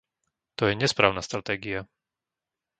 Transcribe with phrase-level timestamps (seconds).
[0.57, 1.81] To je nesprávna stratégia.